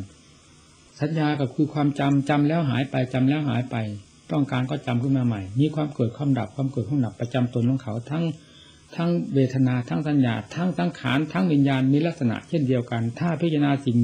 [1.02, 3.76] สัญญาก็คือความจำจำแล้วหายไปจำแล้วหายไป
[4.32, 8.24] ต้องการก็จำขึ้นมาใหม่ มีความเกิดความดับความเกิดความดับประจำตนของเขาทั้ง
[8.96, 13.98] ทั้งเวทนาทั้งสัญญา ทั้งทั้งขานทั้งวิญญาณมีลักษณะเช่นเดียวกัน ถ้าพิจารณาสิ่ง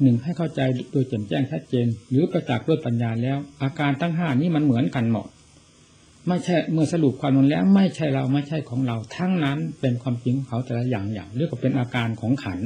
[0.00, 0.60] หนึ่งให้เข้าใจ
[0.92, 5.28] โดยแจ่มแจ้งชัดเจน หรือประจักษ์ด้วยปัญญาแล้ว อาการทั้งห้านี้มันเหมือนกันหมด
[6.28, 12.58] ไม่ใช่เมื่อสรุปความลงแล้วไม่ใช่เราไม่ใช่ของเรา ทั้งนั้นเป็นความจริงของเขาแต่ละอย่างอย่างเรียกว่าเป็นอาการของขัน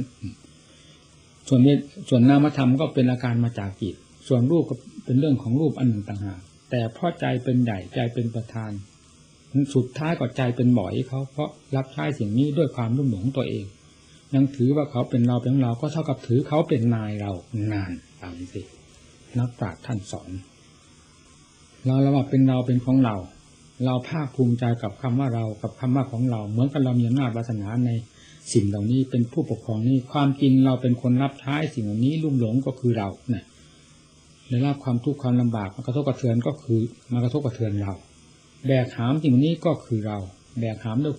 [1.47, 1.75] ส่วนนี้
[2.09, 3.95] ส่วนนามธรรมก็เป็นอาการมาจากจิต
[4.27, 6.39] ส่วนรูปก็เป็นเรื่องของรูปอันหนึ่งต่างหาก
[6.71, 8.71] แต่พราะใจเป็นใหญ่ใจเป็นประธาน
[9.75, 13.65] สุดท้ายก็ใจเป็นบ่อยเขาเพราะรับใช้สิ่งนี้ด้วยความรุ่มหลงตัวเอง
[14.35, 17.31] ยังถือว่าเขาเป็นเราเป็นเราก็เท่ากับถือเขาเป็นนายเรา
[17.71, 18.61] นานตามสิ
[19.39, 20.29] นักปราชญ์ท่านสอน
[21.85, 23.15] เราเราว่าเป็นเราเป็นของเรา
[23.85, 27.89] เราภาคภูมิใจกับคำว่าเรากับคำว่าของเรา เหมือนกับเรามีอำนาจวาสนาใน
[28.53, 33.45] สิ่งเหล่านี้เป็นผู้ปกครองนี่ความจริงเราเป็นคนรับใช้สิ่งเหล่านี้ลุ่มหลงก็คือเราเนะ
[34.49, 36.79] ได้รับความทุกข์ความลำบากมากระทบกระเทือนก็คือ
[37.13, 37.93] มากระทบกระเทือนเรา
[38.67, 40.17] แบกหามสิ่งนี้ก็คือเรา
[40.59, 41.15] แบกหามด้วย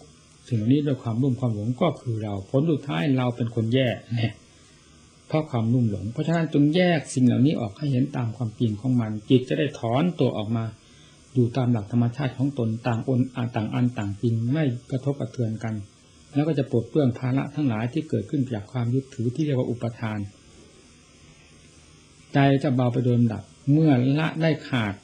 [0.49, 4.33] สิ่งนี้ด้วยความรุ่มความหลงก็คือเรา ผลสุดท้ายเราเป็นคนแย่เนี่ย
[5.29, 10.65] เพราะความรุ่มหลง เพราะฉะนั้นจงแยกสิ่งเหล่านี้ออกให้เห็นตามความจริงของมัน จิตจะได้ถอนตัวออกมา
[11.35, 13.21] อยู่ตามหลักธรรมชาติของตนต่างอน
[13.57, 15.75] ต่างอันต่างจริงไม่กระทบกระเทือนกัน
[16.39, 20.19] แล้วก็จะปลดเปลื้องภาระทั้งหลายที่เกิดขึ้นจากความยึดถือที่เรียกว่าอุปทาน
[22.33, 24.95] ใจจะเบาไปโดยดับ เมื่อละได้ขาด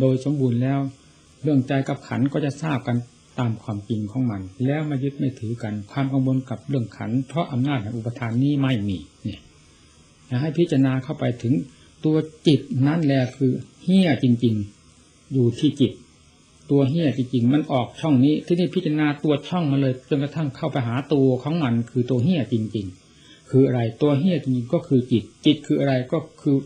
[0.00, 0.78] โดยสมบูรณ์แล้ว
[1.42, 2.96] เรื่องใจกับขันก็จะทราบกัน
[3.38, 9.40] ตามความจริงของมัน แล้วมายึดไม่ถือกันความกังวลกับเรื่องขัน เพราะอำนาจแห่งอุปทานนี้ไม่มีเนี่ย
[10.40, 11.54] ให้พิจารณาเข้าไปถึง
[12.04, 14.54] ตัวจิตนั่นแหละคือเฮี้ยจริง
[14.94, 15.92] ๆ อยู่ที่จิต
[16.70, 22.86] ตัวเฮี้ยจริงๆมันออกช่องนี้ ที่นี่พิจารณาตัวช่องมาเลยจนกระทั่งเข้าไปหาตัวของมันคือตัวเฮี้ยจริง
[23.18, 26.56] ๆ คืออะไรตัวเฮี้ยจริงๆก็คือจิต จิตคืออะไรก็คือ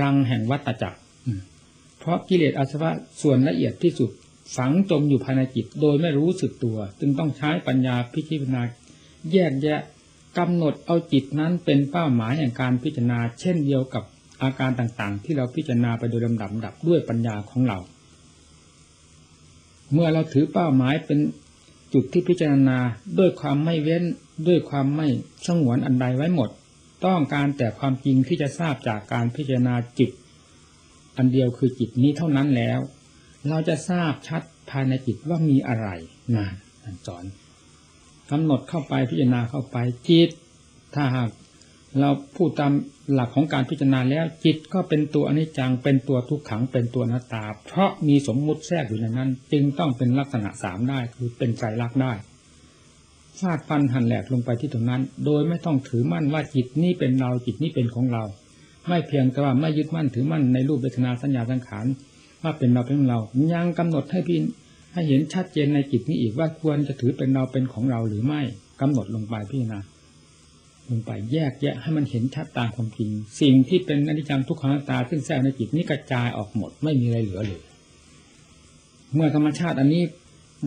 [0.00, 0.98] รังแห่งวัตจักร
[1.98, 2.90] เพราะกิเลสอาสวะ
[3.22, 4.10] ส่วนละเอียดที่สุด
[4.56, 8.62] ฝังจมอยู่ภายในจิตโดยไม่รู้สึกตัว จึงต้องใช้ปัญญาพิจารณา
[9.32, 9.80] แยกแยะ
[10.38, 14.04] กำหนดเอาจิตนั้นเป็นเป้าหมายแห่งการพิจารณา เช่นเดียวกับ
[14.42, 17.78] อาการต่างๆ ที่เราพิจารณาไปโดยลำดับดับด้วยปัญญาของเรา
[19.92, 21.18] เมื่อเราถือเป้าหมายเป็น
[21.92, 22.78] จุดที่พิจารณา
[23.18, 24.04] ด้วยความไม่เว้น
[24.46, 25.08] ด้วยความไม่
[25.46, 26.50] สงวนอันใดไว้หมด
[27.06, 30.10] ต้องการแต่ความจริงที่จะทราบจากการพิจารณาจิต
[31.16, 32.78] อันเดียวคือจิตนี้เท่านั้นแล้ว
[33.48, 35.88] เราจะทราบชัดภายในจิตว่ามีอะไร
[36.34, 37.24] นานท่านสอน
[38.30, 39.76] กำหนดเข้าไปพิจารณาเข้าไป
[40.08, 40.28] จิต
[40.94, 41.30] ถ้าหาก
[42.00, 42.72] เราพูดตาม
[43.12, 52.12] หลักของการพิจารณาแล้วจิตก็เป็นตัวอนิจจังเป็นตัวทุกขังเป็นตัวนัตตา เพราะมีสมมุติแทรกอยู่ในนั้น จึงต้องเป็นลักษณะสามได้คือเป็นใจรักได้
[53.40, 58.24] ฟาดฟันหันแหลกลงไปที่ตรงนั้น โดยไม่ต้องถือมั่นว่าจิตนี้เป็นเราจิตนี้เป็นของเรา
[58.88, 61.86] ไม่เพียงแต่ว่าไม่ยึดมั่นถือมั่นในรูปเวทนาสัญญาสังขาร
[62.42, 63.20] ว่าเป็นเราเป็นของเรา
[63.52, 64.38] ยังกำหนดให้พี่
[64.92, 68.40] ให้เห็นชัดเจนในจิตนี้อีกว่าควรจะถือเป็นเราเป็นของเราหรือไม่
[68.80, 69.82] กำหนดลงไปพี่นะ
[70.90, 77.60] ลงไปแยกแยะให้มันเห็นชัดตามความจริง สิ่งที่เป็นอนิจจังทุกขังตาซึ่งแทรกในจิตนี้กระจายออกหมดไม่มีอะไรเหลือเลย
[79.14, 80.02] เมื่อธรรมชาติอันนี้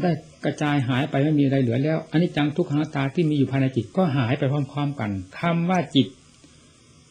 [0.02, 0.12] ได้
[0.46, 6.08] กระจายหายไปไม่มีอะไรเหลือแล้วอนิจจังทุกขังตาที่มีอยู่ภายในจิตก็หายไปพร้อม ๆ กันคำว่าจิต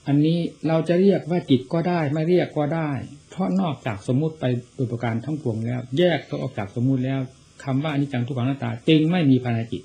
[0.06, 2.90] อันนี้เราจะเรียกว่าจิตก็ได้ไม่เรียกก็ได้
[3.30, 4.44] เพราะนอกจากสมมุติไป
[4.74, 7.20] โดยประการทั้งปวงแล้ว แยกตัวออกจากสมมุติแล้ว
[7.64, 9.82] คำว่าอนิจจังทุกขังตาจึงไม่มีภายในจิต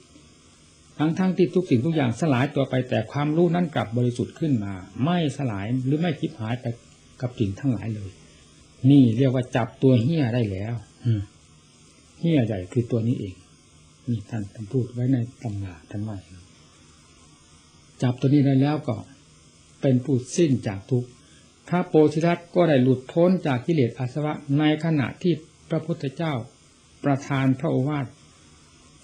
[0.98, 4.74] ทั้งทั้งที่ทุกสิ่งทุกอย่างสลายตัวไปแต่ความรู้นั้นกลับบริสุทธิ์ขึ้นมา
[5.06, 6.66] ไม่สลายหรือไม่คิดหายไป
[7.22, 8.12] กับสิ่งทั้งหลายเลย
[8.90, 10.76] นี่เรียกว่าจับตัวเหี้ยได้แล้ว
[12.20, 13.36] เหี้ยใหญ่คือตัวนี้เอง
[14.08, 16.18] นี่ท่านท่านพูดไว้ในตำราท่านว่า
[18.02, 18.96] จับตัวนี้ได้แล้วก็
[19.82, 21.06] เป็นผู้สิ้นจากทุก
[21.68, 25.34] พระโพธิสัตว์ก็ได้หลุดพ้นจากกิเลสอาสวะในขณะที่
[25.70, 26.34] พระพุทธเจ้า
[27.04, 28.06] ประทานพระโอวาท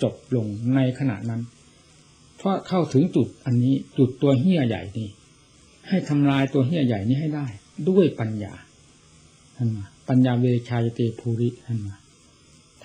[0.02, 1.42] จบลงในขณะนั้น
[2.42, 5.08] เพราะเข้าถึงจุดอันนี้จุดตัวเหี้ยใหญ่นี้
[5.88, 7.46] ให้ทำลายตัวเหี้ยใหญ่นี้ให้ได้
[7.90, 8.54] ด้วยปัญญา
[9.56, 11.96] ท่านมาปัญญาเวชายเตภูริท่านมา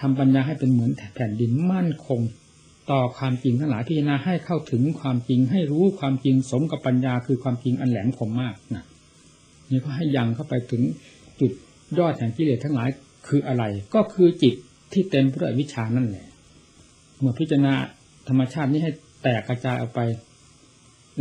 [0.00, 2.20] ทำปัญญาให้เป็นเหมือนแผ่นดินมั่นคง
[2.90, 8.84] ต่อความจริงทั้งหลายพิจารณาให้เข้าถึงความจริงให้รู้ความจริงสมกับปัญญาคือความจริงอันแหลมคมมากนะ
[9.70, 10.82] นี่ก็ให้ยังเข้าไปถึง
[11.40, 11.52] จุด
[11.98, 12.88] ยอดแห่งกิเลสทั้งหลาย
[13.28, 13.64] คืออะไร
[13.94, 14.54] ก็คือจิต
[14.92, 16.26] ที่เต็มไปด้วยวิชานั่นแหละ
[17.18, 17.74] เมื่อพิจารณา
[18.28, 18.92] ธรรมชาตินี้ให้
[19.28, 20.00] แตกกระจายออกไป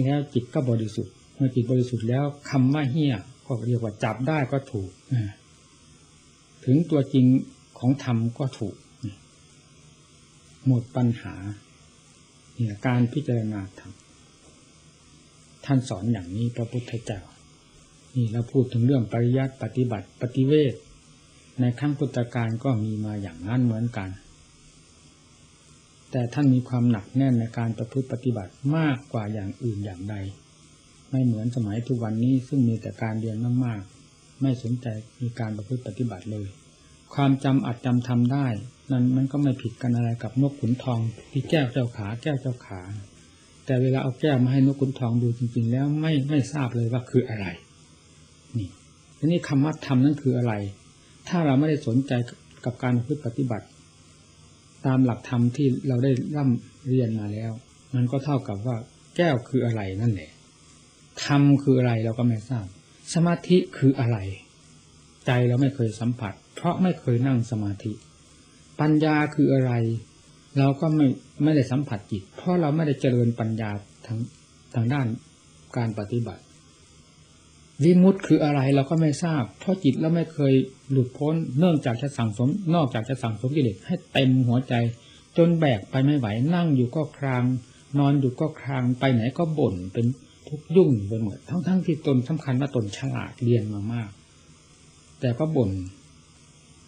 [0.04, 3.16] แล้วจิตก็บริสุทธิ์เมื่อจิตบริสุทธิ์แล้วคำว่าเฮี้ย
[3.46, 4.90] ก็เรียกว่าจับได้ก็ถูก
[6.66, 7.26] ถึงตัวจริง
[7.80, 8.76] ของธรรมก็ถูก
[10.66, 11.36] หมดปัญหา
[12.56, 13.94] เนี่ยการพิจารณาธรรม
[15.66, 17.22] ท่านสอนอย่างนี้พระพุทธเจ้า
[18.16, 20.74] นี่เราพูดถึงเรื่องปริยัติปฏิบัติปฏิเวท
[21.60, 24.10] ในครั้งพุทธกาลก็มีมาอย่างนั้นเหมือนกัน
[26.18, 30.16] แต่ท่านมีความหนักแน่นในการประพฤติปฏิบัติมากกว่าอย่างอื่นอย่างใด
[31.12, 34.88] ไม่เหมือนสมัยทุกวันนี้ซึ่งมีแต่การเรียนมากๆ ไม่สนใจ
[35.22, 36.48] มีการประพฤติปฏิบัติเลย
[37.14, 38.48] ความจำอาจจำทำได้
[38.92, 41.00] นั้นมันก็ไม่ผิดกันอะไรกับนกขุนทอง
[41.32, 42.82] ที่แก้วเจ้าขาแก้วเจ้าขา
[43.66, 47.46] แต่เวลาเอาแก้วมาให้นกขุนทองดูจริง ๆ แล้วไม่ไม่ทราบเลยว่าคืออะไร
[48.58, 48.70] นี่
[49.18, 50.54] ทีนี้คำว่าทำนั้นคืออะไร
[51.28, 52.12] ถ้าเราไม่ได้สนใจ
[52.66, 53.66] กับการพฤติปฏิบัติ
[54.86, 57.52] ตามหลักธรรมที่เราได้ร่ำเรียนมาแล้ว
[57.96, 58.78] มันก็เท่ากับว่า
[59.16, 60.32] แก้วคืออะไรนั่นแหละ
[61.26, 62.66] ธรรมคืออะไรเราก็ไม่ทราบ
[63.14, 64.18] สมาธิคืออะไร
[65.26, 67.92] ใจเราไม่เคยสัมผัส เพราะไม่เคยนั่งสมาธิ
[68.80, 69.72] ปัญญาคืออะไร
[70.58, 71.08] เราก็ไม่
[71.44, 73.70] ไม่ได้สัมผัสจิต เพราะเราไม่ได้เจริญปัญญา
[74.06, 74.18] ทาง
[74.76, 75.08] ทางด้าน
[75.78, 76.42] การปฏิบัติ
[77.84, 80.54] วิมุตคืออะไรเราก็ไม่ทราบ เพราะจิตเราไม่เคย
[80.92, 84.74] หลุดพ้นเนื่องจากจะสั่งสม นอกจากจะสั่งสมกิเลสให้เต็มหัวใจ
[85.38, 87.44] จนแบกไปไม่ไหวนั่งอยู่ก็คราง
[88.00, 90.06] นอนอยู่ก็ครางไปไหนก็บ่นเป็น
[90.48, 94.10] ทุกข์ยุ่งไปหมดทั้งๆทที่ตนสำคัญว่าตนฉลาดเรียนมามาก
[95.20, 95.72] แต่ก็บ่น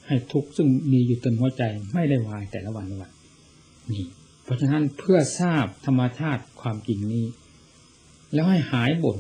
[0.08, 3.12] ให้ทุกข์ซึ่งมีอยู่เต็มหัวใจไม่ได้วายแต่ละวันละวัน
[3.94, 4.06] นี่
[4.44, 7.26] เพราะฉะนั้นเพื่อทราบธรรมชาติความจริงนี้
[8.34, 9.20] แล้วให้หายบ่น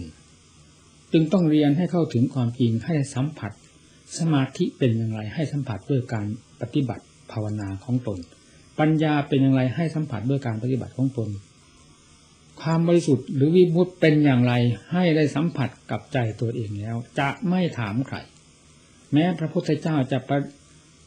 [1.19, 3.51] จึงต้องเรียนให้เข้าถึงความจริงให้สัมผัส
[4.17, 6.25] สมาธิเป็นอย่างไรให้สัมผัสด้วยการ
[6.61, 8.19] ปฏิบัติภาวนาของตน
[8.79, 11.29] ปัญญาเป็นอย่างไรให้สัมผัสด้วยการปฏิบัติของตน
[12.61, 14.53] ความบริสุทธิ์หรือวิมุตเป็นอย่างไร
[14.91, 18.17] ให้ได้สัมผัสกับใจตัวเองแล้ว จะไม่ถามใคร
[19.13, 20.39] แม้พระพุทธเจ้าจะประ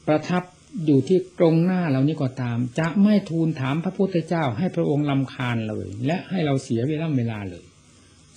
[0.06, 0.42] ประทับ
[0.86, 7.64] อยู่ที่ตรงหน้าเรานี้ก็ตาม จะไม่ทูลถามพระพุทธเจ้าให้พระองค์ลำคาญเลย และให้เราเสียเวลาเวลาเลย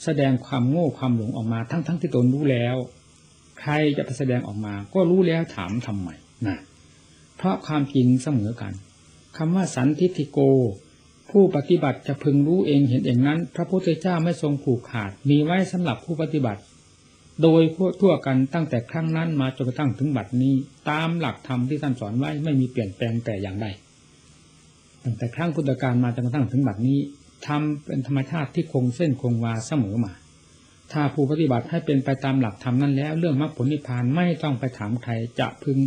[0.03, 2.75] แสดงความโง่ความหลงออกมาทั้งๆทที่ตนรู้แล้ว
[3.59, 6.09] ใครจะไปแสดงออกมา ก็รู้แล้วถามทำไม
[6.47, 6.57] นะ
[7.37, 8.73] เพราะความจริงเสมอกัน
[9.37, 10.39] คำว่าสันทิติโก
[11.29, 16.61] ผู้ปฏิบัติจะพึงรู้เองเห็นเองนั้น พระพุทธเจ้าไม่ทรงผูกขาด มีไว้สำหรับผู้ปฏิบัติ
[17.41, 17.61] โดย
[17.99, 20.53] ทั่วกันตั้งแต่ครั้งนั้นมาจนกระทั่งถึงบัดนี้
[20.89, 23.67] ตามหลักธรรมที่ท่านสอนไว้ไม่มีเปลี่ยนแปลงแต่อย่างใด
[25.03, 26.99] ตั้งแต่ครั้งพุทธกาลมาจนกระทั่งถึงบัดนี้
[27.47, 30.13] ทำเป็นธรรมชาติที่คงเส้นคงวาเสมอมา
[30.91, 35.77] ถ้าผู้ปฏิบัติให้เป็นไปตามหลักธรรมนั้นแล้ว เรื่องมรรคผลนิพพานไม่ต้องไปถามใครจะพึง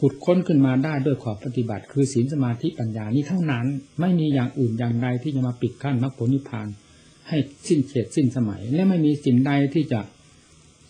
[0.00, 3.66] ขุดค้นขึ้นมาได้ด้วยขอบปฏิบัติ คือศีลสมาธิปัญญานี้เท่านั้น
[4.00, 6.66] ไม่มีอย่างอื่นอย่างใดที่จะมาปิดกั้นมรรคผลนิพพาน
[7.28, 10.00] ให้สิ้นเขตสิ้นสมัย และไม่มีสิ่งใดที่จะ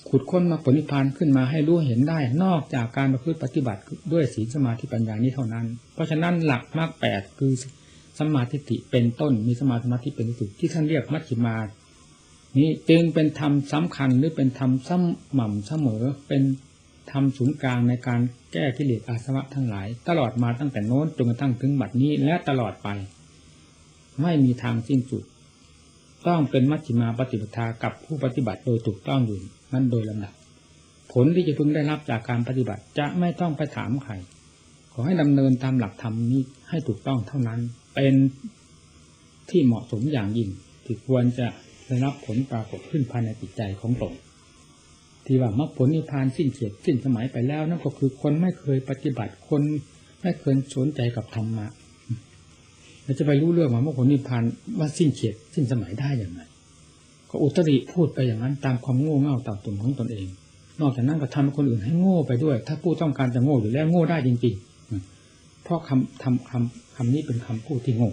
[0.08, 3.80] ขุดค้นมรรคผลนิพพานขึ้นมาให้รู้เห็นได้ นอกจากการประพฤติปฏิบัติ
[4.12, 7.52] ด้วยศีลสมาธิปัญญานี้เท่านั้น เพราะฉะนั้นหลักมรรคแปดคือ
[8.20, 11.56] สมาธิิเป็นต้นมีสมาสมาธิเป็นที่สุดที่ท่านเรียกมัชฌิมา
[12.58, 14.90] นี้จึงเป็นธรรมสาคัญหรือเป็นธรรมส
[15.38, 16.42] ม่ำเสมอ เป็น
[17.10, 18.20] ธรรมศูนย์กลางในการ
[18.52, 22.88] แก้กิเลสอาสวะทั้งหลาย ตลอดมาตั้งแต่โน้นจนกระทั่งถึงบัดนี้และตลอดไป
[24.22, 25.24] ไม่มีทางสิ้นสุด
[26.26, 29.38] ต้องเป็นมัชฌิมาปฏิปทากับผู้ปฏิบัติโดยถูกต้องอยู่
[29.72, 30.34] นั้นโดยลำดับ
[31.12, 34.12] ผลที่จะพึงได้รับจากการปฏิบัติจะไม่ต้องไปถามใคร
[34.92, 37.60] ขอให้ดำเนินตามหลักธรรมนี้ให้ถูกต้องเท่านั้น
[37.96, 38.14] เป็น
[39.50, 40.48] ที่เหมาะสมอย่างยิ่ง
[40.84, 41.46] ที่ควรจะ
[41.86, 44.12] ได้รับผลปรากฏขึ้นภายในจิตใจของตน
[45.26, 49.62] ที่ว่ามรรคผลนิพพานสิ้นเขียดสิ้นสมัยไปแล้วนั่นก็คือคนไม่เคยปฏิบัติคน
[50.22, 51.66] ไม่เคยสนใจกับธรรมะ
[53.04, 54.42] เราจะไปรู้เรื่องว่ามรรคผลนิพพาน
[54.78, 56.40] ว่าสิ้นเขียดสิ้นสมัยได้อย่างไร
[57.30, 60.26] ก็อุตริพูดไปอย่างนั้นตามความโง่เง่าต่าตุ่มของตนเอง
[60.80, 64.65] นอกจากนั้นก็ทำให้คนอื่นให้โง่ไปด้วย ถ้าผู้ต้องการจะโง่อยู่แล้วโง่ได้จริงๆ
[65.66, 68.10] เพราะคำทำคำคำนี้เป็นคำพูดที่โง่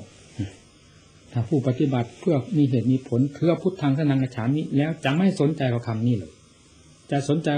[1.31, 6.31] ถ้าผู้ปฏิบัติเพื่อมีเหตุมีผลเพื่อพุทธังสนังกระฉามนี้แล้วจะไม่สนใจกับคำนี้เลย
[7.11, 7.49] จะสนใจ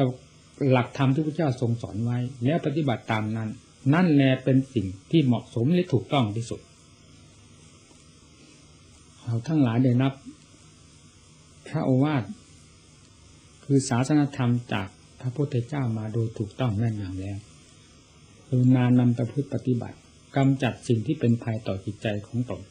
[0.71, 3.49] หลักธรรมที่พระเจ้าทรงสอนไว้ แล้วปฏิบัติตามนั้น
[3.93, 6.59] นั่นแหละเป็นสิ่งที่เหมาะสมและถูกต้องที่สุด
[9.23, 10.13] เราทั้งหลายได้นับ
[11.67, 12.23] พระโอวาท
[13.63, 14.87] คือศาสนธรรมจาก
[15.21, 17.37] พระพุทธเจ้ามาโดยถูกต้องแน่นอนแล้ว
[18.55, 19.97] รุณานนำประพฤติปฏิบัติ
[20.35, 22.61] กำจัดสิ่งที่เป็นภัยต่อจิตใจของตน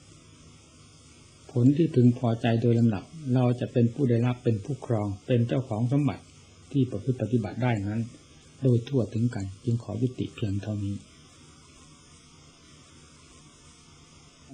[1.51, 6.25] ผลที่พึงพอใจโดยลำดับ เราจะเป็นผู้ได้รับเป็นผู้ครองเป็นเจ้าของสมบัติ
[6.73, 8.03] ที่ประพฤติปฏิบัติได้นั้น
[8.63, 10.95] โดยทั่วถึงกัน จึงขอยุติเพียงเท่านี้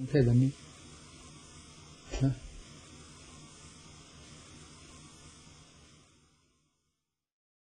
[0.08, 0.50] เทศวันนี้